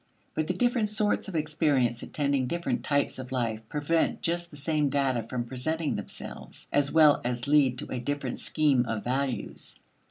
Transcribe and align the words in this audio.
But 0.33 0.47
the 0.47 0.55
different 0.55 0.89
sorts 0.89 1.27
of 1.27 1.35
experience 1.35 2.01
attending 2.01 2.47
different 2.47 2.83
types 2.83 3.19
of 3.19 3.31
life 3.31 3.61
prevent 3.69 4.23
just 4.23 4.49
the 4.49 4.57
same 4.57 4.89
data 4.89 5.21
from 5.21 5.43
presenting 5.45 5.95
themselves, 5.95 6.67
as 6.73 6.91
well 6.91 7.21
as 7.23 7.47
lead 7.47 7.77
to 7.77 7.91
a 7.91 7.99
different 7.99 8.39
scheme 8.39 8.83
of 8.87 9.03
values. 9.03 9.77